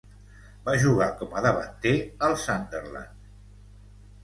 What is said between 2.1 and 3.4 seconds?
al Sunderland.